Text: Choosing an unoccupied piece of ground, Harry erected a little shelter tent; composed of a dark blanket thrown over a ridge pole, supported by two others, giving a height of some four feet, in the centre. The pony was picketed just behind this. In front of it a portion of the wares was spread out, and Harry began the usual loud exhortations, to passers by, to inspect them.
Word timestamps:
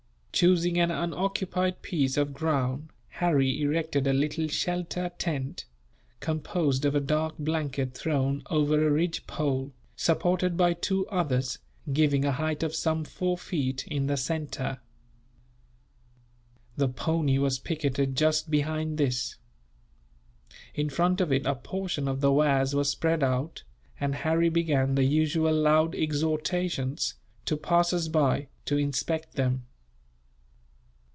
Choosing 0.33 0.79
an 0.79 0.89
unoccupied 0.89 1.83
piece 1.83 2.17
of 2.17 2.33
ground, 2.33 2.89
Harry 3.09 3.61
erected 3.61 4.07
a 4.07 4.13
little 4.13 4.47
shelter 4.47 5.11
tent; 5.19 5.65
composed 6.19 6.83
of 6.83 6.95
a 6.95 6.99
dark 6.99 7.35
blanket 7.37 7.93
thrown 7.93 8.41
over 8.49 8.87
a 8.87 8.89
ridge 8.89 9.27
pole, 9.27 9.71
supported 9.95 10.57
by 10.57 10.73
two 10.73 11.05
others, 11.09 11.59
giving 11.93 12.25
a 12.25 12.31
height 12.31 12.63
of 12.63 12.73
some 12.73 13.03
four 13.03 13.37
feet, 13.37 13.85
in 13.85 14.07
the 14.07 14.17
centre. 14.17 14.79
The 16.75 16.89
pony 16.89 17.37
was 17.37 17.59
picketed 17.59 18.15
just 18.17 18.49
behind 18.49 18.97
this. 18.97 19.35
In 20.73 20.89
front 20.89 21.21
of 21.21 21.31
it 21.31 21.45
a 21.45 21.53
portion 21.53 22.07
of 22.07 22.19
the 22.21 22.31
wares 22.31 22.73
was 22.73 22.89
spread 22.89 23.21
out, 23.21 23.61
and 23.99 24.15
Harry 24.15 24.49
began 24.49 24.95
the 24.95 25.03
usual 25.05 25.53
loud 25.53 25.93
exhortations, 25.93 27.13
to 27.45 27.55
passers 27.55 28.07
by, 28.09 28.47
to 28.65 28.75
inspect 28.79 29.33
them. 29.35 29.67